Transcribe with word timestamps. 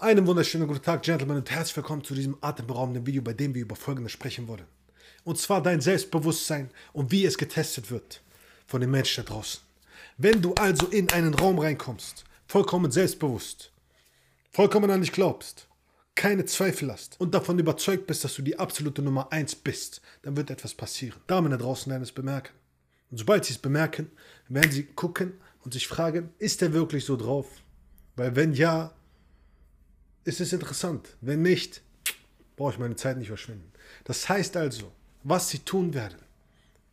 Einen 0.00 0.28
wunderschönen 0.28 0.68
guten 0.68 0.80
Tag, 0.80 1.02
Gentlemen, 1.02 1.38
und 1.38 1.50
herzlich 1.50 1.76
willkommen 1.76 2.04
zu 2.04 2.14
diesem 2.14 2.38
atemberaubenden 2.40 3.04
Video, 3.04 3.20
bei 3.20 3.32
dem 3.32 3.52
wir 3.52 3.62
über 3.62 3.74
Folgendes 3.74 4.12
sprechen 4.12 4.46
wollen. 4.46 4.68
Und 5.24 5.38
zwar 5.38 5.60
dein 5.60 5.80
Selbstbewusstsein 5.80 6.70
und 6.92 7.10
wie 7.10 7.24
es 7.24 7.36
getestet 7.36 7.90
wird 7.90 8.22
von 8.68 8.80
den 8.80 8.92
Menschen 8.92 9.24
da 9.24 9.32
draußen. 9.32 9.60
Wenn 10.16 10.40
du 10.40 10.54
also 10.54 10.86
in 10.86 11.10
einen 11.10 11.34
Raum 11.34 11.58
reinkommst, 11.58 12.22
vollkommen 12.46 12.92
selbstbewusst, 12.92 13.72
vollkommen 14.52 14.88
an 14.88 15.00
dich 15.00 15.10
glaubst, 15.10 15.66
keine 16.14 16.44
Zweifel 16.44 16.92
hast 16.92 17.20
und 17.20 17.34
davon 17.34 17.58
überzeugt 17.58 18.06
bist, 18.06 18.22
dass 18.22 18.36
du 18.36 18.42
die 18.42 18.56
absolute 18.56 19.02
Nummer 19.02 19.32
1 19.32 19.56
bist, 19.56 20.00
dann 20.22 20.36
wird 20.36 20.50
etwas 20.50 20.74
passieren. 20.74 21.20
Damen 21.26 21.50
da 21.50 21.56
draußen 21.56 21.90
werden 21.90 22.04
es 22.04 22.12
bemerken. 22.12 22.54
Und 23.10 23.18
sobald 23.18 23.46
sie 23.46 23.54
es 23.54 23.58
bemerken, 23.58 24.12
werden 24.48 24.70
sie 24.70 24.84
gucken 24.84 25.40
und 25.64 25.72
sich 25.72 25.88
fragen, 25.88 26.30
ist 26.38 26.62
er 26.62 26.72
wirklich 26.72 27.04
so 27.04 27.16
drauf? 27.16 27.48
Weil 28.14 28.36
wenn 28.36 28.52
ja, 28.52 28.92
ist 30.28 30.40
es 30.42 30.52
interessant. 30.52 31.16
Wenn 31.22 31.40
nicht, 31.40 31.80
brauche 32.56 32.72
ich 32.72 32.78
meine 32.78 32.96
Zeit 32.96 33.16
nicht 33.16 33.28
verschwenden. 33.28 33.72
Das 34.04 34.28
heißt 34.28 34.56
also, 34.58 34.92
was 35.24 35.48
sie 35.48 35.60
tun 35.60 35.94
werden, 35.94 36.18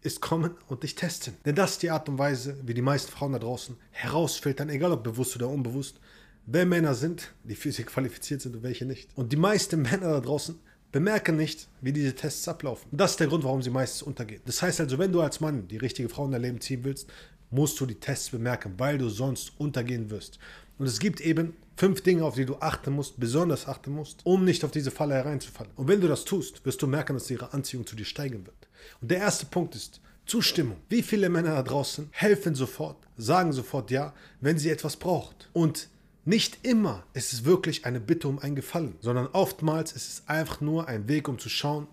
ist 0.02 0.22
kommen 0.22 0.56
und 0.68 0.84
dich 0.84 0.96
testen. 0.96 1.36
Denn 1.44 1.56
das 1.56 1.72
ist 1.72 1.84
die 1.84 1.92
Art 1.92 2.08
und 2.08 2.18
Weise, 2.18 2.56
wie 2.64 2.74
die 2.74 2.82
meisten 2.82 3.12
Frauen 3.12 3.34
da 3.34 3.40
draußen 3.40 3.76
herausfiltern, 3.92 4.70
egal 4.70 4.94
ob 4.94 5.04
bewusst 5.04 5.36
oder 5.36 5.50
unbewusst, 5.50 6.00
wer 6.46 6.66
Männer 6.66 6.96
sind, 6.96 7.34
die 7.44 7.56
für 7.56 7.72
sie 7.72 7.84
qualifiziert 7.84 8.42
sind 8.42 8.56
und 8.56 8.64
welche 8.64 8.86
nicht. 8.86 9.10
Und 9.16 9.34
die 9.34 9.38
meisten 9.38 9.82
Männer 9.82 10.12
da 10.12 10.22
draußen 10.22 10.58
bemerken 10.96 11.36
nicht, 11.36 11.68
wie 11.82 11.92
diese 11.92 12.16
Tests 12.16 12.48
ablaufen. 12.48 12.88
Das 12.90 13.12
ist 13.12 13.20
der 13.20 13.28
Grund, 13.28 13.44
warum 13.44 13.62
sie 13.62 13.70
meistens 13.70 14.02
untergehen. 14.02 14.40
Das 14.46 14.62
heißt 14.62 14.80
also, 14.80 14.98
wenn 14.98 15.12
du 15.12 15.20
als 15.20 15.42
Mann 15.42 15.68
die 15.68 15.76
richtige 15.76 16.08
Frau 16.08 16.24
in 16.24 16.32
dein 16.32 16.42
Leben 16.42 16.62
ziehen 16.62 16.86
willst, 16.86 17.10
musst 17.50 17.78
du 17.82 17.86
die 17.86 18.00
Tests 18.00 18.30
bemerken, 18.30 18.76
weil 18.78 18.98
du 18.98 19.10
sonst 19.10 19.52
untergehen 19.58 20.10
wirst. 20.10 20.40
Und 20.78 20.86
es 20.86 21.00
gibt 21.00 21.20
eben 21.20 21.54
fünf 21.76 22.00
Dinge, 22.00 22.24
auf 22.24 22.36
die 22.36 22.46
du 22.46 22.56
achten 22.62 22.94
musst, 22.94 23.20
besonders 23.20 23.68
achten 23.68 23.92
musst, 23.92 24.22
um 24.24 24.46
nicht 24.46 24.64
auf 24.64 24.72
diese 24.72 24.90
Falle 24.90 25.16
hereinzufallen. 25.16 25.74
Und 25.76 25.90
wenn 25.90 26.00
du 26.00 26.08
das 26.08 26.24
tust, 26.24 26.66
wirst 26.66 26.82
du 26.82 26.88
merken, 26.88 27.18
dass 27.18 27.30
ihre 27.30 27.52
Anziehung 27.52 27.86
zu 27.86 27.98
dir 27.98 28.06
steigen 28.06 28.46
wird. 28.46 28.70
Und 29.02 29.12
der 29.12 29.18
erste 29.18 29.48
Punkt 29.48 29.76
ist 29.76 30.00
Zustimmung. 30.26 30.78
Wie 30.88 31.04
viele 31.04 31.28
Männer 31.28 31.56
da 31.56 31.64
draußen 31.64 32.08
helfen 32.12 32.56
sofort, 32.56 33.06
sagen 33.18 33.52
sofort 33.52 33.92
ja, 33.92 34.14
wenn 34.40 34.58
sie 34.58 34.70
etwas 34.70 34.96
braucht. 34.96 35.50
Und 35.52 35.90
nicht 36.26 36.66
immer 36.66 37.06
ist 37.14 37.34
es 37.34 37.46
wirklich 37.46 37.86
eine 37.86 38.00
Bitte 38.00 38.28
um 38.28 38.40
ein 38.40 38.56
Gefallen, 38.56 38.96
sondern 39.00 39.28
oftmals 39.28 39.92
ist 39.92 40.08
es 40.10 40.24
einfach 40.28 40.60
nur 40.60 40.88
ein 40.88 41.08
Weg, 41.08 41.28
um 41.28 41.38
zu 41.38 41.50
schauen, 41.50 41.88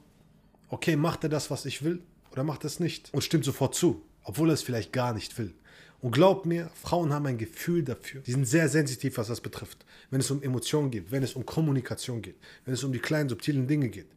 okay, 0.70 0.97
macht 0.97 1.22
er 1.22 1.28
das, 1.28 1.50
was 1.50 1.66
ich 1.66 1.84
will 1.84 2.02
oder 2.30 2.42
macht 2.42 2.64
er 2.64 2.69
es 2.69 2.80
nicht? 2.80 3.12
Und 3.12 3.22
stimmt 3.22 3.44
sofort 3.44 3.74
zu, 3.74 4.02
obwohl 4.24 4.48
er 4.48 4.55
es 4.55 4.62
vielleicht 4.62 4.92
gar 4.92 5.12
nicht 5.12 5.36
will. 5.36 5.52
Und 6.00 6.12
glaubt 6.12 6.47
mir, 6.47 6.70
Frauen 6.74 7.12
haben 7.12 7.27
ein 7.27 7.39
Gefühl 7.39 7.84
dafür. 7.84 8.22
Die 8.22 8.33
sind 8.33 8.47
sehr 8.47 8.69
sensitiv, 8.69 9.19
was 9.19 9.28
das 9.28 9.41
betrifft. 9.41 9.84
Wenn 10.11 10.20
es 10.20 10.30
um 10.30 10.42
Emotionen 10.42 10.91
geht, 10.91 11.12
wenn 11.12 11.22
es 11.22 11.34
um 11.34 11.46
Kommunikation 11.46 12.22
geht, 12.22 12.36
wenn 12.64 12.74
es 12.74 12.83
um 12.83 12.92
die 12.92 12.98
kleinen, 12.98 13.28
subtilen 13.28 13.69
Dinge 13.69 13.89
geht. 13.89 14.08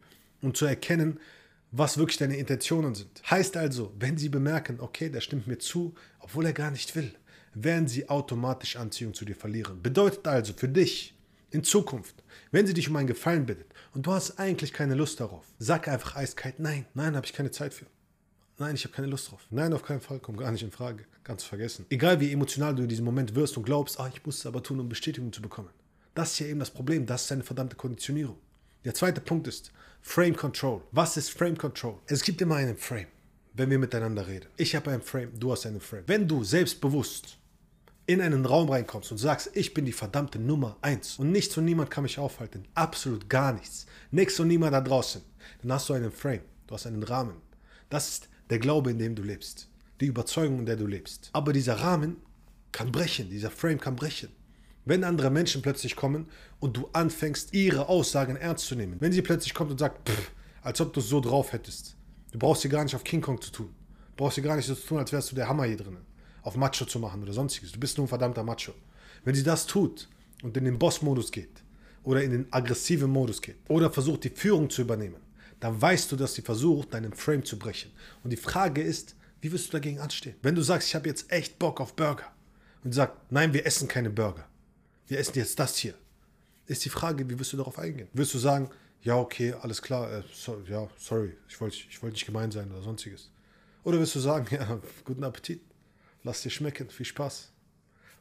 Und 0.41 0.57
zu 0.57 0.65
erkennen, 0.65 1.19
was 1.71 1.97
wirklich 1.97 2.17
deine 2.17 2.37
Intentionen 2.37 2.95
sind. 2.95 3.21
Heißt 3.29 3.57
also, 3.57 3.93
wenn 3.99 4.17
sie 4.17 4.29
bemerken, 4.29 4.79
okay, 4.79 5.09
der 5.09 5.21
stimmt 5.21 5.45
mir 5.45 5.59
zu, 5.59 5.93
obwohl 6.19 6.45
er 6.45 6.53
gar 6.53 6.71
nicht 6.71 6.95
will, 6.95 7.13
werden 7.55 7.87
sie 7.87 8.09
automatisch 8.09 8.75
Anziehung 8.75 9.13
zu 9.13 9.25
dir 9.25 9.35
verlieren. 9.35 9.81
Bedeutet 9.81 10.27
also 10.27 10.53
für 10.53 10.69
dich 10.69 11.15
in 11.51 11.63
Zukunft, 11.63 12.23
wenn 12.51 12.67
sie 12.67 12.73
dich 12.73 12.89
um 12.89 12.95
einen 12.95 13.07
Gefallen 13.07 13.45
bittet 13.45 13.67
und 13.93 14.05
du 14.05 14.11
hast 14.11 14.39
eigentlich 14.39 14.73
keine 14.73 14.95
Lust 14.95 15.19
darauf, 15.19 15.45
sag 15.57 15.87
einfach 15.87 16.15
eiskalt, 16.15 16.59
nein, 16.59 16.85
nein, 16.93 17.15
habe 17.15 17.25
ich 17.25 17.33
keine 17.33 17.51
Zeit 17.51 17.73
für. 17.73 17.85
Nein, 18.57 18.75
ich 18.75 18.85
habe 18.85 18.93
keine 18.93 19.07
Lust 19.07 19.31
drauf. 19.31 19.41
Nein, 19.49 19.73
auf 19.73 19.83
keinen 19.83 19.99
Fall, 19.99 20.19
kommt 20.19 20.37
gar 20.37 20.51
nicht 20.51 20.63
in 20.63 20.71
Frage. 20.71 21.05
Ganz 21.25 21.43
vergessen. 21.43 21.85
Egal 21.89 22.21
wie 22.21 22.31
emotional 22.31 22.73
du 22.73 22.83
in 22.83 22.89
diesem 22.89 23.03
Moment 23.03 23.35
wirst 23.35 23.57
und 23.57 23.63
glaubst, 23.63 23.99
ah, 23.99 24.09
ich 24.13 24.25
muss 24.25 24.37
es 24.37 24.45
aber 24.45 24.63
tun, 24.63 24.79
um 24.79 24.87
Bestätigung 24.87 25.33
zu 25.33 25.41
bekommen. 25.41 25.69
Das 26.13 26.31
ist 26.31 26.39
ja 26.39 26.47
eben 26.47 26.59
das 26.59 26.71
Problem. 26.71 27.05
Das 27.05 27.25
ist 27.25 27.31
eine 27.33 27.43
verdammte 27.43 27.75
Konditionierung. 27.75 28.37
Der 28.85 28.93
zweite 28.93 29.19
Punkt 29.19 29.47
ist 29.47 29.73
Frame 30.01 30.35
Control. 30.35 30.81
Was 30.91 31.17
ist 31.17 31.31
Frame 31.31 31.57
Control? 31.57 31.97
Es 32.05 32.23
gibt 32.23 32.39
immer 32.41 32.55
einen 32.55 32.77
Frame, 32.77 33.07
wenn 33.53 33.69
wir 33.69 33.79
miteinander 33.79 34.25
reden. 34.25 34.47
Ich 34.55 34.73
habe 34.75 34.91
einen 34.91 35.01
Frame, 35.01 35.37
du 35.37 35.51
hast 35.51 35.65
einen 35.65 35.81
Frame. 35.81 36.03
Wenn 36.07 36.25
du 36.25 36.43
selbstbewusst 36.43 37.37
in 38.07 38.21
einen 38.21 38.45
Raum 38.45 38.69
reinkommst 38.69 39.11
und 39.11 39.17
sagst, 39.17 39.49
ich 39.53 39.73
bin 39.73 39.85
die 39.85 39.91
verdammte 39.91 40.39
Nummer 40.39 40.77
eins 40.81 41.17
und 41.17 41.31
nichts 41.31 41.57
und 41.57 41.65
niemand 41.65 41.89
kann 41.89 42.03
mich 42.03 42.19
aufhalten, 42.19 42.65
absolut 42.75 43.29
gar 43.29 43.53
nichts, 43.53 43.85
nichts 44.11 44.39
und 44.39 44.47
niemand 44.47 44.73
da 44.73 44.81
draußen, 44.81 45.21
dann 45.61 45.73
hast 45.73 45.89
du 45.89 45.93
einen 45.93 46.11
Frame, 46.11 46.41
du 46.67 46.75
hast 46.75 46.85
einen 46.85 47.03
Rahmen. 47.03 47.35
Das 47.89 48.09
ist 48.09 48.29
der 48.49 48.59
Glaube, 48.59 48.91
in 48.91 48.99
dem 48.99 49.15
du 49.15 49.23
lebst, 49.23 49.69
die 50.01 50.05
Überzeugung, 50.05 50.59
in 50.59 50.65
der 50.65 50.75
du 50.75 50.85
lebst. 50.85 51.29
Aber 51.33 51.53
dieser 51.53 51.79
Rahmen 51.79 52.17
kann 52.71 52.91
brechen, 52.91 53.29
dieser 53.29 53.51
Frame 53.51 53.79
kann 53.79 53.95
brechen. 53.95 54.29
Wenn 54.85 55.03
andere 55.03 55.31
Menschen 55.31 55.63
plötzlich 55.63 55.95
kommen 55.95 56.27
und 56.59 56.77
du 56.77 56.89
anfängst, 56.93 57.53
ihre 57.53 57.89
Aussagen 57.89 58.35
ernst 58.35 58.67
zu 58.67 58.75
nehmen. 58.75 58.97
Wenn 58.99 59.11
sie 59.11 59.23
plötzlich 59.23 59.55
kommt 59.55 59.71
und 59.71 59.79
sagt, 59.79 60.07
pff, 60.07 60.31
als 60.61 60.79
ob 60.79 60.93
du 60.93 60.99
es 60.99 61.09
so 61.09 61.19
drauf 61.19 61.53
hättest. 61.53 61.95
Du 62.31 62.37
brauchst 62.37 62.61
sie 62.61 62.69
gar 62.69 62.83
nicht 62.83 62.95
auf 62.95 63.03
King 63.03 63.21
Kong 63.21 63.41
zu 63.41 63.51
tun. 63.51 63.73
Du 64.09 64.17
brauchst 64.17 64.35
sie 64.35 64.43
gar 64.43 64.55
nicht 64.55 64.67
so 64.67 64.75
zu 64.75 64.85
tun, 64.85 64.99
als 64.99 65.11
wärst 65.11 65.31
du 65.31 65.35
der 65.35 65.47
Hammer 65.47 65.63
hier 65.63 65.77
drinnen. 65.77 66.05
Auf 66.45 66.55
Macho 66.55 66.85
zu 66.85 66.99
machen 66.99 67.21
oder 67.23 67.33
sonstiges. 67.33 67.71
Du 67.71 67.79
bist 67.79 67.97
nur 67.97 68.05
ein 68.05 68.09
verdammter 68.09 68.43
Macho. 68.43 68.73
Wenn 69.23 69.35
sie 69.35 69.43
das 69.43 69.65
tut 69.65 70.07
und 70.43 70.55
in 70.55 70.65
den 70.65 70.79
Boss-Modus 70.79 71.31
geht 71.31 71.63
oder 72.03 72.23
in 72.23 72.31
den 72.31 72.53
aggressiven 72.53 73.09
Modus 73.09 73.41
geht 73.41 73.57
oder 73.67 73.91
versucht, 73.91 74.23
die 74.23 74.29
Führung 74.29 74.69
zu 74.69 74.83
übernehmen, 74.83 75.21
dann 75.59 75.81
weißt 75.81 76.11
du, 76.11 76.15
dass 76.15 76.35
sie 76.35 76.43
versucht, 76.43 76.93
deinen 76.93 77.13
Frame 77.13 77.43
zu 77.43 77.57
brechen. 77.57 77.91
Und 78.23 78.29
die 78.29 78.37
Frage 78.37 78.81
ist, 78.81 79.15
wie 79.41 79.51
wirst 79.51 79.67
du 79.67 79.71
dagegen 79.71 79.99
anstehen? 79.99 80.35
Wenn 80.41 80.55
du 80.55 80.61
sagst, 80.61 80.89
ich 80.89 80.95
habe 80.95 81.09
jetzt 81.09 81.31
echt 81.31 81.57
Bock 81.57 81.81
auf 81.81 81.95
Burger 81.95 82.31
und 82.83 82.93
sagt, 82.93 83.31
nein, 83.31 83.53
wir 83.53 83.65
essen 83.65 83.87
keine 83.87 84.09
Burger, 84.09 84.47
wir 85.07 85.19
essen 85.19 85.37
jetzt 85.37 85.59
das 85.59 85.77
hier, 85.77 85.95
ist 86.67 86.85
die 86.85 86.89
Frage, 86.89 87.27
wie 87.29 87.39
wirst 87.39 87.53
du 87.53 87.57
darauf 87.57 87.79
eingehen? 87.79 88.07
Wirst 88.13 88.33
du 88.33 88.37
sagen, 88.37 88.69
ja, 89.01 89.17
okay, 89.17 89.53
alles 89.53 89.81
klar, 89.81 90.11
äh, 90.11 90.23
so, 90.33 90.61
ja, 90.67 90.87
sorry, 90.97 91.37
ich 91.47 91.59
wollte 91.61 91.77
ich 91.89 92.01
wollt 92.01 92.13
nicht 92.13 92.25
gemein 92.25 92.51
sein 92.51 92.71
oder 92.71 92.81
sonstiges? 92.81 93.29
Oder 93.83 93.99
wirst 93.99 94.15
du 94.15 94.19
sagen, 94.19 94.47
ja, 94.51 94.79
guten 95.03 95.23
Appetit, 95.23 95.61
lass 96.25 96.41
dir 96.41 96.49
schmecken, 96.49 96.89
viel 96.89 97.05
Spaß 97.05 97.51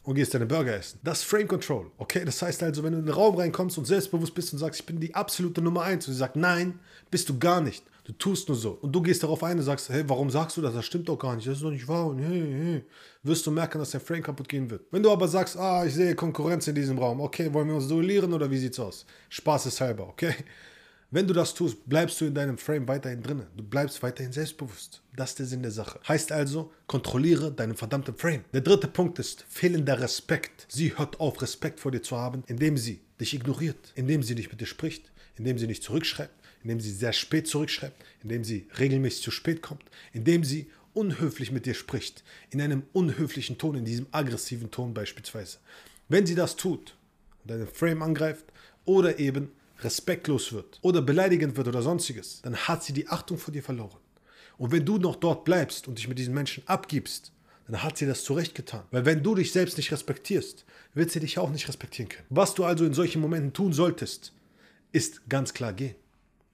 und 0.05 0.15
gehst 0.15 0.35
deine 0.35 0.47
Burger 0.47 0.77
essen. 0.77 1.01
Das 1.03 1.21
ist 1.21 1.25
Frame 1.25 1.49
Control, 1.49 1.91
okay? 1.97 2.25
Das 2.25 2.41
heißt 2.41 2.63
also, 2.63 2.85
wenn 2.85 2.93
du 2.93 2.99
in 2.99 3.07
den 3.07 3.15
Raum 3.15 3.37
reinkommst 3.37 3.79
und 3.79 3.87
selbstbewusst 3.87 4.35
bist 4.35 4.53
und 4.53 4.59
sagst, 4.59 4.81
ich 4.81 4.87
bin 4.87 5.01
die 5.01 5.15
absolute 5.15 5.63
Nummer 5.63 5.83
eins 5.83 6.07
und 6.07 6.13
sie 6.13 6.19
sagt, 6.19 6.37
nein, 6.37 6.79
bist 7.11 7.29
du 7.29 7.39
gar 7.39 7.61
nicht. 7.61 7.83
Du 8.05 8.13
tust 8.13 8.49
nur 8.49 8.57
so. 8.57 8.73
Und 8.83 8.93
du 8.93 9.01
gehst 9.01 9.23
darauf 9.23 9.43
ein 9.43 9.57
und 9.57 9.65
sagst, 9.65 9.89
hey, 9.89 10.05
warum 10.07 10.29
sagst 10.29 10.59
du 10.59 10.61
das? 10.61 10.75
Das 10.75 10.85
stimmt 10.85 11.09
doch 11.09 11.19
gar 11.19 11.35
nicht. 11.35 11.49
Das 11.49 11.57
ist 11.57 11.63
doch 11.63 11.71
nicht 11.71 11.89
wahr. 11.89 12.09
Und 12.09 12.19
hey, 12.19 12.53
hey, 12.53 12.85
wirst 13.23 13.47
du 13.47 13.51
merken, 13.51 13.79
dass 13.79 13.93
dein 13.93 14.03
Frame 14.03 14.23
kaputt 14.23 14.47
gehen 14.47 14.69
wird. 14.69 14.83
Wenn 14.91 15.03
du 15.03 15.11
aber 15.11 15.27
sagst, 15.27 15.57
ah, 15.57 15.87
ich 15.87 15.95
sehe 15.95 16.15
Konkurrenz 16.15 16.67
in 16.69 16.75
diesem 16.75 16.99
Raum, 16.99 17.23
okay, 17.23 17.51
wollen 17.55 17.69
wir 17.69 17.77
uns 17.77 17.89
duellieren 17.89 18.35
oder 18.35 18.51
wie 18.51 18.59
sieht's 18.59 18.79
aus? 18.79 19.07
Spaß 19.31 19.67
ist 19.67 19.81
halber, 19.81 20.07
okay? 20.07 20.35
Wenn 21.15 21.29
du 21.29 21.33
das 21.33 21.55
tust, 21.55 21.89
bleibst 21.89 22.21
du 22.21 22.25
in 22.25 22.35
deinem 22.35 22.59
Frame 22.59 22.89
weiterhin 22.89 23.23
drinnen. 23.23 23.47
Du 23.57 23.63
bleibst 23.63 24.03
weiterhin 24.03 24.33
selbstbewusst. 24.33 25.01
Das 25.15 25.31
ist 25.31 25.39
der 25.39 25.47
Sinn 25.47 25.63
der 25.63 25.71
Sache. 25.71 26.01
Heißt 26.09 26.33
also, 26.33 26.73
kontrolliere 26.89 27.53
deinen 27.53 27.77
verdammten 27.77 28.17
Frame. 28.17 28.45
Der 28.53 28.63
dritte 28.63 28.89
Punkt 28.89 29.21
ist 29.21 29.45
fehlender 29.49 30.01
Respekt. 30.01 30.67
Sie 30.69 30.99
hört 30.99 31.21
auf, 31.21 31.41
Respekt 31.41 31.79
vor 31.79 31.93
dir 31.93 32.03
zu 32.03 32.17
haben, 32.17 32.43
indem 32.49 32.77
sie 32.77 32.99
dich 33.21 33.33
ignoriert, 33.33 33.93
indem 33.95 34.25
sie 34.25 34.35
nicht 34.35 34.51
mit 34.51 34.61
dir 34.61 34.67
spricht, 34.67 35.13
indem 35.37 35.57
sie 35.57 35.69
nicht 35.69 35.85
zurückschreibt, 35.85 36.35
indem 36.65 36.81
sie 36.81 36.91
sehr 36.91 37.13
spät 37.13 37.47
zurückschreibt, 37.47 38.05
indem 38.25 38.43
sie 38.43 38.67
regelmäßig 38.77 39.23
zu 39.23 39.31
spät 39.31 39.63
kommt, 39.63 39.85
indem 40.13 40.43
sie 40.43 40.69
unhöflich 40.95 41.53
mit 41.53 41.65
dir 41.65 41.75
spricht, 41.75 42.25
in 42.51 42.61
einem 42.61 42.83
unhöflichen 42.93 43.57
Ton, 43.57 43.77
in 43.77 43.85
diesem 43.85 44.09
aggressiven 44.11 44.73
Ton 44.73 44.95
beispielsweise. 44.95 45.59
Wenn 46.09 46.27
sie 46.27 46.35
das 46.35 46.57
tut 46.57 46.97
deinen 47.45 47.69
Frame 47.69 48.03
angreift 48.03 48.47
oder 48.85 49.21
eben 49.21 49.53
respektlos 49.85 50.53
wird 50.53 50.79
oder 50.83 51.03
beleidigend 51.03 51.57
wird 51.57 51.69
oder 51.69 51.83
sonstiges, 51.83 52.41
dann 52.43 52.57
hat 52.57 52.83
sie 52.83 52.93
die 52.93 53.09
Achtung 53.09 53.39
vor 53.39 53.53
dir 53.53 53.63
verloren. 53.63 53.99
Und 54.57 54.73
wenn 54.73 54.85
du 54.85 54.99
noch 54.99 55.17
dort 55.17 55.45
bleibst 55.45 55.89
und 55.89 55.99
dich 55.99 56.09
mit 56.09 56.19
diesen 56.19 56.35
Menschen 56.35 56.67
abgibst, 56.67 57.33
dann 57.67 57.83
hat 57.83 57.97
sie 57.97 58.07
das 58.07 58.25
zurechtgetan. 58.25 58.85
Weil 58.91 59.05
wenn 59.05 59.23
du 59.23 59.35
dich 59.35 59.53
selbst 59.53 59.77
nicht 59.77 59.91
respektierst, 59.91 60.65
wird 60.93 61.11
sie 61.11 61.21
dich 61.21 61.39
auch 61.39 61.51
nicht 61.51 61.69
respektieren 61.69 62.09
können. 62.09 62.27
Was 62.31 62.55
du 62.55 62.65
also 62.65 62.85
in 62.85 62.95
solchen 62.95 63.21
Momenten 63.21 63.53
tun 63.53 63.73
solltest, 63.73 64.33
ist 64.93 65.29
ganz 65.29 65.55
klar 65.55 65.73
gehen. 65.73 65.95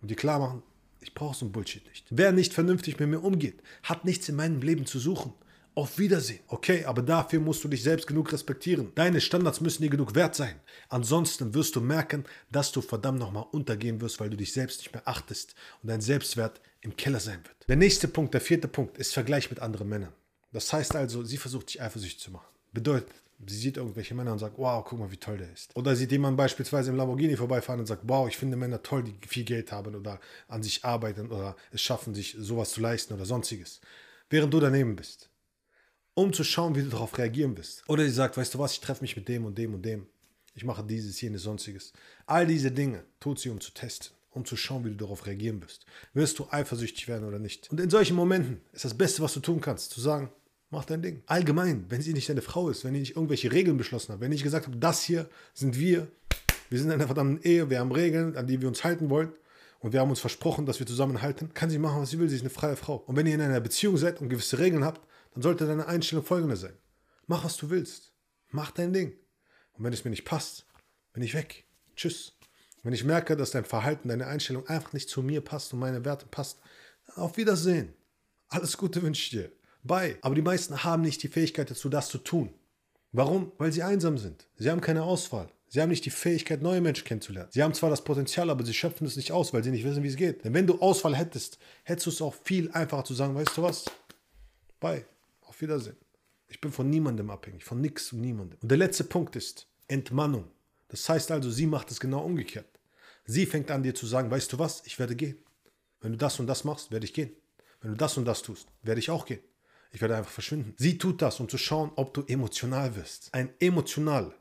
Und 0.00 0.10
dir 0.10 0.16
klar 0.16 0.38
machen, 0.38 0.62
ich 1.00 1.14
brauche 1.14 1.36
so 1.36 1.46
ein 1.46 1.52
Bullshit 1.52 1.84
nicht. 1.86 2.06
Wer 2.10 2.32
nicht 2.32 2.54
vernünftig 2.54 2.98
mit 2.98 3.08
mir 3.08 3.20
umgeht, 3.20 3.60
hat 3.82 4.04
nichts 4.04 4.28
in 4.28 4.36
meinem 4.36 4.62
Leben 4.62 4.86
zu 4.86 4.98
suchen. 4.98 5.32
Auf 5.80 5.98
Wiedersehen. 5.98 6.40
Okay, 6.48 6.84
aber 6.84 7.00
dafür 7.00 7.40
musst 7.40 7.64
du 7.64 7.68
dich 7.68 7.82
selbst 7.82 8.06
genug 8.06 8.30
respektieren. 8.34 8.92
Deine 8.96 9.18
Standards 9.18 9.62
müssen 9.62 9.82
dir 9.82 9.88
genug 9.88 10.14
wert 10.14 10.34
sein. 10.34 10.60
Ansonsten 10.90 11.54
wirst 11.54 11.74
du 11.74 11.80
merken, 11.80 12.26
dass 12.52 12.70
du 12.70 12.82
verdammt 12.82 13.18
nochmal 13.18 13.46
untergehen 13.50 13.98
wirst, 14.02 14.20
weil 14.20 14.28
du 14.28 14.36
dich 14.36 14.52
selbst 14.52 14.80
nicht 14.80 14.92
mehr 14.92 15.08
achtest 15.08 15.54
und 15.82 15.88
dein 15.88 16.02
Selbstwert 16.02 16.60
im 16.82 16.98
Keller 16.98 17.18
sein 17.18 17.38
wird. 17.44 17.66
Der 17.66 17.76
nächste 17.76 18.08
Punkt, 18.08 18.34
der 18.34 18.42
vierte 18.42 18.68
Punkt, 18.68 18.98
ist 18.98 19.14
Vergleich 19.14 19.48
mit 19.48 19.60
anderen 19.60 19.88
Männern. 19.88 20.12
Das 20.52 20.70
heißt 20.70 20.94
also, 20.96 21.24
sie 21.24 21.38
versucht 21.38 21.70
dich 21.70 21.80
eifersüchtig 21.80 22.20
zu 22.20 22.30
machen. 22.30 22.48
Bedeutet, 22.74 23.08
sie 23.46 23.56
sieht 23.56 23.78
irgendwelche 23.78 24.14
Männer 24.14 24.32
und 24.32 24.38
sagt, 24.38 24.58
wow, 24.58 24.84
guck 24.86 24.98
mal, 24.98 25.10
wie 25.10 25.16
toll 25.16 25.38
der 25.38 25.50
ist. 25.50 25.74
Oder 25.74 25.96
sieht 25.96 26.12
jemand 26.12 26.36
beispielsweise 26.36 26.90
im 26.90 26.96
Lamborghini 26.98 27.38
vorbeifahren 27.38 27.80
und 27.80 27.86
sagt, 27.86 28.02
wow, 28.04 28.28
ich 28.28 28.36
finde 28.36 28.58
Männer 28.58 28.82
toll, 28.82 29.04
die 29.04 29.16
viel 29.26 29.44
Geld 29.44 29.72
haben 29.72 29.94
oder 29.94 30.20
an 30.46 30.62
sich 30.62 30.84
arbeiten 30.84 31.30
oder 31.30 31.56
es 31.72 31.80
schaffen, 31.80 32.14
sich 32.14 32.36
sowas 32.38 32.72
zu 32.72 32.82
leisten 32.82 33.14
oder 33.14 33.24
sonstiges. 33.24 33.80
Während 34.28 34.52
du 34.52 34.60
daneben 34.60 34.94
bist 34.94 35.29
um 36.20 36.32
zu 36.34 36.44
schauen, 36.44 36.74
wie 36.74 36.82
du 36.82 36.88
darauf 36.88 37.16
reagieren 37.16 37.56
wirst. 37.56 37.82
Oder 37.88 38.04
sie 38.04 38.10
sagt, 38.10 38.36
weißt 38.36 38.54
du 38.54 38.58
was, 38.58 38.74
ich 38.74 38.80
treffe 38.80 39.02
mich 39.02 39.16
mit 39.16 39.26
dem 39.28 39.46
und 39.46 39.56
dem 39.56 39.74
und 39.74 39.82
dem. 39.82 40.06
Ich 40.54 40.64
mache 40.64 40.84
dieses, 40.84 41.20
jenes, 41.20 41.42
sonstiges. 41.42 41.92
All 42.26 42.46
diese 42.46 42.70
Dinge 42.70 43.04
tut 43.20 43.40
sie, 43.40 43.48
um 43.48 43.60
zu 43.60 43.72
testen, 43.72 44.10
um 44.30 44.44
zu 44.44 44.56
schauen, 44.56 44.84
wie 44.84 44.90
du 44.90 44.96
darauf 44.96 45.26
reagieren 45.26 45.62
wirst. 45.62 45.86
Wirst 46.12 46.38
du 46.38 46.46
eifersüchtig 46.50 47.08
werden 47.08 47.26
oder 47.26 47.38
nicht? 47.38 47.70
Und 47.70 47.80
in 47.80 47.88
solchen 47.88 48.16
Momenten 48.16 48.60
ist 48.72 48.84
das 48.84 48.96
Beste, 48.96 49.22
was 49.22 49.32
du 49.32 49.40
tun 49.40 49.62
kannst, 49.62 49.92
zu 49.92 50.00
sagen, 50.00 50.30
mach 50.68 50.84
dein 50.84 51.00
Ding. 51.00 51.22
Allgemein, 51.26 51.86
wenn 51.88 52.02
sie 52.02 52.12
nicht 52.12 52.28
deine 52.28 52.42
Frau 52.42 52.68
ist, 52.68 52.84
wenn 52.84 52.94
ich 52.94 53.00
nicht 53.00 53.16
irgendwelche 53.16 53.50
Regeln 53.50 53.78
beschlossen 53.78 54.12
habe, 54.12 54.20
wenn 54.20 54.32
ich 54.32 54.42
gesagt 54.42 54.66
habe, 54.66 54.76
das 54.76 55.02
hier 55.02 55.28
sind 55.54 55.78
wir, 55.78 56.08
wir 56.68 56.78
sind 56.78 56.88
in 56.88 56.94
einer 56.94 57.06
verdammten 57.06 57.42
Ehe, 57.42 57.70
wir 57.70 57.80
haben 57.80 57.92
Regeln, 57.92 58.36
an 58.36 58.46
die 58.46 58.60
wir 58.60 58.68
uns 58.68 58.84
halten 58.84 59.08
wollen 59.08 59.32
und 59.78 59.94
wir 59.94 60.00
haben 60.00 60.10
uns 60.10 60.20
versprochen, 60.20 60.66
dass 60.66 60.80
wir 60.80 60.86
zusammenhalten, 60.86 61.54
kann 61.54 61.70
sie 61.70 61.78
machen, 61.78 62.02
was 62.02 62.10
sie 62.10 62.18
will, 62.18 62.28
sie 62.28 62.36
ist 62.36 62.42
eine 62.42 62.50
freie 62.50 62.76
Frau. 62.76 62.96
Und 63.06 63.16
wenn 63.16 63.26
ihr 63.26 63.34
in 63.34 63.40
einer 63.40 63.60
Beziehung 63.60 63.96
seid 63.96 64.20
und 64.20 64.28
gewisse 64.28 64.58
Regeln 64.58 64.84
habt, 64.84 65.00
dann 65.32 65.42
sollte 65.42 65.66
deine 65.66 65.86
Einstellung 65.86 66.24
folgende 66.24 66.56
sein. 66.56 66.76
Mach, 67.26 67.44
was 67.44 67.56
du 67.56 67.70
willst. 67.70 68.12
Mach 68.48 68.70
dein 68.70 68.92
Ding. 68.92 69.12
Und 69.72 69.84
wenn 69.84 69.92
es 69.92 70.04
mir 70.04 70.10
nicht 70.10 70.24
passt, 70.24 70.66
bin 71.12 71.22
ich 71.22 71.34
weg. 71.34 71.64
Tschüss. 71.96 72.36
Wenn 72.82 72.92
ich 72.92 73.04
merke, 73.04 73.36
dass 73.36 73.50
dein 73.50 73.64
Verhalten, 73.64 74.08
deine 74.08 74.26
Einstellung 74.26 74.66
einfach 74.66 74.92
nicht 74.92 75.08
zu 75.08 75.22
mir 75.22 75.40
passt 75.42 75.72
und 75.72 75.78
meine 75.78 76.04
Werte 76.04 76.26
passt, 76.26 76.60
auf 77.14 77.36
Wiedersehen. 77.36 77.94
Alles 78.48 78.76
Gute 78.76 79.02
wünsche 79.02 79.22
ich 79.22 79.30
dir. 79.30 79.52
Bye. 79.82 80.18
Aber 80.22 80.34
die 80.34 80.42
meisten 80.42 80.82
haben 80.82 81.02
nicht 81.02 81.22
die 81.22 81.28
Fähigkeit 81.28 81.70
dazu, 81.70 81.88
das 81.88 82.08
zu 82.08 82.18
tun. 82.18 82.52
Warum? 83.12 83.52
Weil 83.58 83.72
sie 83.72 83.82
einsam 83.82 84.18
sind. 84.18 84.46
Sie 84.56 84.70
haben 84.70 84.80
keine 84.80 85.02
Auswahl. 85.02 85.50
Sie 85.68 85.80
haben 85.80 85.90
nicht 85.90 86.04
die 86.04 86.10
Fähigkeit, 86.10 86.62
neue 86.62 86.80
Menschen 86.80 87.04
kennenzulernen. 87.04 87.50
Sie 87.52 87.62
haben 87.62 87.74
zwar 87.74 87.90
das 87.90 88.02
Potenzial, 88.02 88.50
aber 88.50 88.64
sie 88.64 88.74
schöpfen 88.74 89.06
es 89.06 89.16
nicht 89.16 89.30
aus, 89.30 89.52
weil 89.52 89.62
sie 89.62 89.70
nicht 89.70 89.84
wissen, 89.84 90.02
wie 90.02 90.08
es 90.08 90.16
geht. 90.16 90.44
Denn 90.44 90.52
wenn 90.52 90.66
du 90.66 90.80
Auswahl 90.80 91.14
hättest, 91.14 91.58
hättest 91.84 92.06
du 92.06 92.10
es 92.10 92.22
auch 92.22 92.34
viel 92.34 92.70
einfacher 92.72 93.04
zu 93.04 93.14
sagen, 93.14 93.36
weißt 93.36 93.56
du 93.56 93.62
was? 93.62 93.84
Bye. 94.80 95.04
Auf 95.50 95.60
Wiedersehen. 95.62 95.96
Ich 96.46 96.60
bin 96.60 96.70
von 96.70 96.88
niemandem 96.88 97.28
abhängig, 97.28 97.64
von 97.64 97.80
nichts 97.80 98.12
und 98.12 98.20
niemandem. 98.20 98.56
Und 98.62 98.70
der 98.70 98.78
letzte 98.78 99.02
Punkt 99.02 99.34
ist 99.34 99.66
Entmannung. 99.88 100.48
Das 100.86 101.08
heißt 101.08 101.32
also, 101.32 101.50
sie 101.50 101.66
macht 101.66 101.90
es 101.90 101.98
genau 101.98 102.24
umgekehrt. 102.24 102.68
Sie 103.24 103.46
fängt 103.46 103.68
an 103.72 103.82
dir 103.82 103.92
zu 103.92 104.06
sagen, 104.06 104.30
weißt 104.30 104.52
du 104.52 104.60
was, 104.60 104.86
ich 104.86 105.00
werde 105.00 105.16
gehen. 105.16 105.38
Wenn 106.00 106.12
du 106.12 106.18
das 106.18 106.38
und 106.38 106.46
das 106.46 106.62
machst, 106.62 106.92
werde 106.92 107.04
ich 107.04 107.14
gehen. 107.14 107.32
Wenn 107.80 107.90
du 107.90 107.96
das 107.96 108.16
und 108.16 108.26
das 108.26 108.42
tust, 108.42 108.68
werde 108.82 109.00
ich 109.00 109.10
auch 109.10 109.26
gehen. 109.26 109.40
Ich 109.90 110.00
werde 110.00 110.16
einfach 110.16 110.30
verschwinden. 110.30 110.72
Sie 110.78 110.98
tut 110.98 111.20
das, 111.20 111.40
um 111.40 111.48
zu 111.48 111.58
schauen, 111.58 111.90
ob 111.96 112.14
du 112.14 112.22
emotional 112.28 112.94
wirst. 112.94 113.34
Ein 113.34 113.52
emotional 113.58 114.32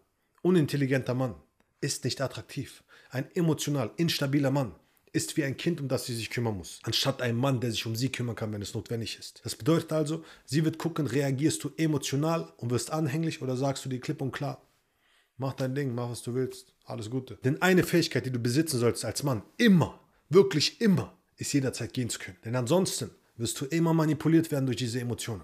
unintelligenter 0.43 1.15
Mann 1.15 1.33
ist 1.81 2.03
nicht 2.03 2.21
attraktiv. 2.21 2.83
Ein 3.09 3.31
emotional 3.33 3.89
instabiler 3.97 4.51
Mann 4.51 4.75
ist 5.11 5.37
wie 5.37 5.43
ein 5.43 5.57
Kind, 5.57 5.81
um 5.81 5.87
das 5.87 6.05
sie 6.05 6.15
sich 6.15 6.29
kümmern 6.29 6.57
muss, 6.57 6.79
anstatt 6.83 7.21
ein 7.21 7.35
Mann, 7.35 7.59
der 7.59 7.71
sich 7.71 7.85
um 7.85 7.95
sie 7.95 8.11
kümmern 8.11 8.35
kann, 8.35 8.51
wenn 8.51 8.61
es 8.61 8.73
notwendig 8.73 9.17
ist. 9.19 9.41
Das 9.43 9.55
bedeutet 9.55 9.91
also, 9.91 10.23
sie 10.45 10.65
wird 10.65 10.77
gucken, 10.77 11.07
reagierst 11.07 11.63
du 11.63 11.71
emotional 11.77 12.53
und 12.57 12.69
wirst 12.71 12.91
anhänglich 12.91 13.41
oder 13.41 13.55
sagst 13.55 13.85
du 13.85 13.89
dir 13.89 13.99
klipp 13.99 14.21
und 14.21 14.31
klar, 14.31 14.61
mach 15.37 15.53
dein 15.53 15.75
Ding, 15.75 15.93
mach 15.95 16.09
was 16.09 16.21
du 16.21 16.33
willst, 16.33 16.73
alles 16.85 17.09
Gute. 17.09 17.39
Denn 17.43 17.61
eine 17.61 17.83
Fähigkeit, 17.83 18.25
die 18.25 18.31
du 18.31 18.39
besitzen 18.39 18.79
sollst 18.79 19.05
als 19.05 19.23
Mann, 19.23 19.43
immer, 19.57 19.99
wirklich 20.29 20.81
immer, 20.81 21.17
ist 21.37 21.53
jederzeit 21.53 21.93
gehen 21.93 22.09
zu 22.09 22.19
können. 22.19 22.37
Denn 22.45 22.55
ansonsten 22.55 23.11
wirst 23.37 23.59
du 23.61 23.65
immer 23.65 23.93
manipuliert 23.93 24.51
werden 24.51 24.65
durch 24.65 24.77
diese 24.77 24.99
Emotionen. 24.99 25.43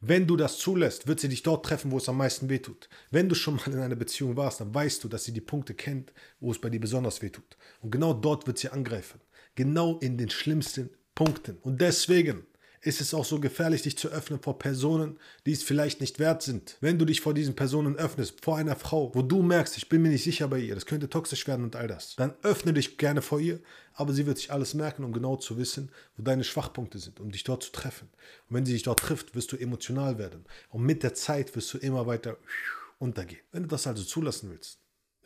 Wenn 0.00 0.28
du 0.28 0.36
das 0.36 0.58
zulässt, 0.58 1.08
wird 1.08 1.18
sie 1.18 1.28
dich 1.28 1.42
dort 1.42 1.66
treffen, 1.66 1.90
wo 1.90 1.96
es 1.96 2.08
am 2.08 2.18
meisten 2.18 2.48
wehtut. 2.48 2.88
Wenn 3.10 3.28
du 3.28 3.34
schon 3.34 3.56
mal 3.56 3.72
in 3.72 3.80
einer 3.80 3.96
Beziehung 3.96 4.36
warst, 4.36 4.60
dann 4.60 4.72
weißt 4.72 5.02
du, 5.02 5.08
dass 5.08 5.24
sie 5.24 5.32
die 5.32 5.40
Punkte 5.40 5.74
kennt, 5.74 6.12
wo 6.38 6.52
es 6.52 6.60
bei 6.60 6.70
dir 6.70 6.80
besonders 6.80 7.20
wehtut. 7.20 7.56
Und 7.80 7.90
genau 7.90 8.14
dort 8.14 8.46
wird 8.46 8.58
sie 8.58 8.68
angreifen. 8.68 9.20
Genau 9.56 9.98
in 9.98 10.16
den 10.16 10.30
schlimmsten 10.30 10.90
Punkten. 11.16 11.58
Und 11.62 11.80
deswegen 11.80 12.46
ist 12.80 13.00
es 13.00 13.14
auch 13.14 13.24
so 13.24 13.40
gefährlich, 13.40 13.82
dich 13.82 13.98
zu 13.98 14.08
öffnen 14.08 14.40
vor 14.40 14.58
Personen, 14.58 15.18
die 15.46 15.52
es 15.52 15.62
vielleicht 15.62 16.00
nicht 16.00 16.18
wert 16.18 16.42
sind. 16.42 16.76
Wenn 16.80 16.98
du 16.98 17.04
dich 17.04 17.20
vor 17.20 17.34
diesen 17.34 17.56
Personen 17.56 17.96
öffnest, 17.96 18.44
vor 18.44 18.56
einer 18.56 18.76
Frau, 18.76 19.14
wo 19.14 19.22
du 19.22 19.42
merkst, 19.42 19.76
ich 19.76 19.88
bin 19.88 20.02
mir 20.02 20.10
nicht 20.10 20.24
sicher 20.24 20.48
bei 20.48 20.58
ihr, 20.58 20.74
das 20.74 20.86
könnte 20.86 21.08
toxisch 21.08 21.46
werden 21.46 21.64
und 21.64 21.76
all 21.76 21.88
das, 21.88 22.16
dann 22.16 22.34
öffne 22.42 22.72
dich 22.72 22.98
gerne 22.98 23.22
vor 23.22 23.40
ihr, 23.40 23.60
aber 23.94 24.12
sie 24.12 24.26
wird 24.26 24.38
sich 24.38 24.52
alles 24.52 24.74
merken, 24.74 25.04
um 25.04 25.12
genau 25.12 25.36
zu 25.36 25.58
wissen, 25.58 25.90
wo 26.16 26.22
deine 26.22 26.44
Schwachpunkte 26.44 26.98
sind, 26.98 27.20
um 27.20 27.30
dich 27.30 27.44
dort 27.44 27.62
zu 27.62 27.72
treffen. 27.72 28.08
Und 28.48 28.56
wenn 28.56 28.66
sie 28.66 28.72
dich 28.72 28.84
dort 28.84 29.00
trifft, 29.00 29.34
wirst 29.34 29.52
du 29.52 29.56
emotional 29.56 30.18
werden. 30.18 30.44
Und 30.70 30.82
mit 30.82 31.02
der 31.02 31.14
Zeit 31.14 31.54
wirst 31.56 31.72
du 31.74 31.78
immer 31.78 32.06
weiter 32.06 32.38
untergehen. 32.98 33.42
Wenn 33.52 33.62
du 33.62 33.68
das 33.68 33.86
also 33.86 34.04
zulassen 34.04 34.50
willst, 34.50 34.78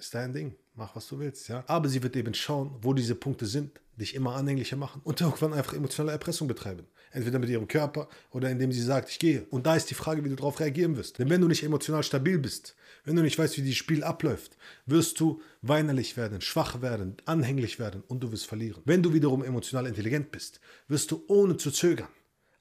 ist 0.02 0.14
dein 0.14 0.32
Ding. 0.32 0.54
Mach, 0.74 0.96
was 0.96 1.06
du 1.06 1.18
willst, 1.18 1.48
ja. 1.48 1.64
Aber 1.66 1.88
sie 1.88 2.02
wird 2.02 2.16
eben 2.16 2.34
schauen, 2.34 2.76
wo 2.80 2.94
diese 2.94 3.14
Punkte 3.14 3.46
sind, 3.46 3.80
dich 3.96 4.14
immer 4.14 4.34
anhänglicher 4.34 4.76
machen 4.76 5.02
und 5.04 5.20
irgendwann 5.20 5.52
einfach 5.52 5.74
emotionale 5.74 6.12
Erpressung 6.12 6.48
betreiben. 6.48 6.86
Entweder 7.10 7.38
mit 7.38 7.50
ihrem 7.50 7.68
Körper 7.68 8.08
oder 8.30 8.50
indem 8.50 8.72
sie 8.72 8.82
sagt, 8.82 9.10
ich 9.10 9.18
gehe. 9.18 9.44
Und 9.50 9.66
da 9.66 9.76
ist 9.76 9.90
die 9.90 9.94
Frage, 9.94 10.24
wie 10.24 10.30
du 10.30 10.36
darauf 10.36 10.60
reagieren 10.60 10.96
wirst. 10.96 11.18
Denn 11.18 11.28
wenn 11.28 11.42
du 11.42 11.48
nicht 11.48 11.62
emotional 11.62 12.02
stabil 12.02 12.38
bist, 12.38 12.74
wenn 13.04 13.16
du 13.16 13.22
nicht 13.22 13.38
weißt, 13.38 13.56
wie 13.58 13.62
dieses 13.62 13.76
Spiel 13.76 14.02
abläuft, 14.02 14.56
wirst 14.86 15.20
du 15.20 15.42
weinerlich 15.60 16.16
werden, 16.16 16.40
schwach 16.40 16.80
werden, 16.80 17.16
anhänglich 17.26 17.78
werden 17.78 18.02
und 18.08 18.20
du 18.20 18.32
wirst 18.32 18.46
verlieren. 18.46 18.82
Wenn 18.86 19.02
du 19.02 19.12
wiederum 19.12 19.44
emotional 19.44 19.86
intelligent 19.86 20.30
bist, 20.30 20.60
wirst 20.88 21.10
du 21.10 21.24
ohne 21.28 21.56
zu 21.56 21.70
zögern 21.70 22.08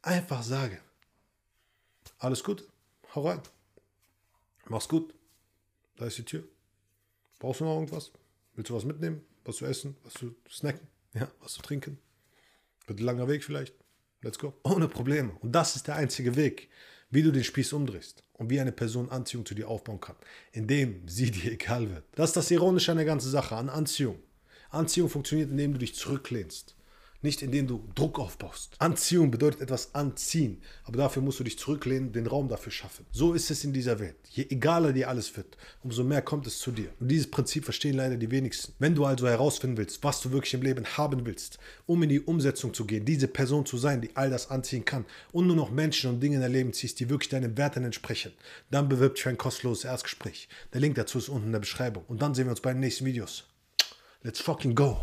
einfach 0.02 0.44
sagen, 0.44 0.80
alles 2.18 2.44
gut, 2.44 2.68
hau 3.16 3.28
rein, 3.28 3.42
mach's 4.68 4.88
gut, 4.88 5.14
da 5.98 6.08
ist 6.08 6.18
die 6.18 6.26
Tür. 6.26 6.44
Brauchst 7.42 7.60
du 7.60 7.66
noch 7.66 7.74
irgendwas? 7.74 8.12
Willst 8.54 8.70
du 8.70 8.76
was 8.76 8.86
mitnehmen? 8.86 9.24
Was 9.46 9.56
zu 9.56 9.66
essen? 9.66 9.98
Was 10.04 10.14
zu 10.14 10.36
snacken? 10.48 10.88
Ja, 11.16 11.28
was 11.40 11.54
zu 11.54 11.64
trinken? 11.64 11.98
Wird 12.86 13.00
ein 13.00 13.04
langer 13.04 13.28
Weg 13.28 13.44
vielleicht? 13.44 13.74
Let's 14.22 14.38
go. 14.38 14.54
Ohne 14.62 14.88
Probleme. 14.88 15.32
Und 15.40 15.52
das 15.54 15.76
ist 15.76 15.88
der 15.88 15.96
einzige 15.96 16.36
Weg, 16.36 16.70
wie 17.10 17.24
du 17.24 17.32
den 17.32 17.44
Spieß 17.44 17.74
umdrehst 17.74 18.24
und 18.34 18.52
wie 18.52 18.62
eine 18.62 18.72
Person 18.72 19.10
Anziehung 19.10 19.44
zu 19.44 19.56
dir 19.56 19.70
aufbauen 19.70 20.00
kann, 20.00 20.18
indem 20.52 21.08
sie 21.08 21.32
dir 21.32 21.54
egal 21.54 21.90
wird. 21.90 22.04
Das 22.14 22.30
ist 22.30 22.38
das 22.38 22.52
Ironische 22.52 22.92
an 22.92 22.98
der 22.98 23.08
ganzen 23.08 23.32
Sache, 23.32 23.56
an 23.56 23.70
Anziehung. 23.70 24.20
Anziehung 24.70 25.10
funktioniert, 25.10 25.50
indem 25.50 25.74
du 25.74 25.80
dich 25.80 25.96
zurücklehnst 25.96 26.76
nicht 27.22 27.42
indem 27.42 27.68
du 27.68 27.88
Druck 27.96 28.20
aufbaust. 28.20 28.76
Anziehung 28.80 29.32
bedeutet 29.32 29.62
etwas 29.62 29.94
anziehen, 29.94 30.62
aber 30.84 30.98
dafür 30.98 31.22
musst 31.22 31.40
du 31.40 31.44
dich 31.44 31.58
zurücklehnen, 31.58 32.12
den 32.12 32.28
Raum 32.28 32.48
dafür 32.48 32.72
schaffen. 32.72 33.06
So 33.12 33.34
ist 33.34 33.52
es 33.52 33.64
in 33.64 33.74
dieser 33.74 34.00
Welt. 34.00 34.16
Je 34.30 34.48
egaler 34.50 34.94
dir 34.94 35.10
alles 35.10 35.36
wird, 35.38 35.58
umso 35.84 36.04
mehr 36.04 36.22
kommt 36.22 36.48
es 36.48 36.60
zu 36.60 36.72
dir. 36.72 36.90
Und 37.00 37.10
dieses 37.10 37.30
Prinzip 37.30 37.64
verstehen 37.64 37.96
leider 37.96 38.18
die 38.18 38.32
wenigsten. 38.32 38.74
Wenn 38.80 38.96
du 38.96 39.06
also 39.06 39.28
herausfinden 39.28 39.78
willst, 39.78 40.04
was 40.04 40.22
du 40.22 40.32
wirklich 40.32 40.54
im 40.54 40.62
Leben 40.62 40.86
haben 40.98 41.26
willst, 41.26 41.60
um 41.86 42.02
in 42.04 42.10
die 42.10 42.22
Umsetzung 42.22 42.74
zu 42.74 42.86
gehen, 42.86 43.06
diese 43.06 43.28
Person 43.28 43.66
zu 43.66 43.78
sein, 43.78 44.02
die 44.02 44.16
all 44.16 44.30
das 44.30 44.50
anziehen 44.50 44.86
kann 44.86 45.06
und 45.32 45.48
nur 45.48 45.56
noch 45.56 45.72
Menschen 45.72 46.10
und 46.10 46.20
Dinge 46.22 46.36
in 46.36 46.42
dein 46.42 46.52
Leben 46.52 46.74
ziehst, 46.74 47.00
die 47.00 47.10
wirklich 47.10 47.30
deinen 47.30 47.58
Werten 47.58 47.84
entsprechen, 47.84 48.34
dann 48.70 48.90
bewirb 48.90 49.16
dich 49.16 49.24
für 49.24 49.30
ein 49.30 49.38
kostenloses 49.38 49.86
Erstgespräch. 49.86 50.50
Der 50.74 50.82
Link 50.82 50.96
dazu 50.96 51.18
ist 51.18 51.30
unten 51.30 51.48
in 51.48 51.52
der 51.54 51.60
Beschreibung. 51.60 52.04
Und 52.08 52.22
dann 52.22 52.34
sehen 52.34 52.46
wir 52.46 52.52
uns 52.52 52.62
bei 52.62 52.74
den 52.74 52.80
nächsten 52.80 53.06
Videos. 53.06 53.46
Let's 54.24 54.40
fucking 54.40 54.76
go! 54.76 55.00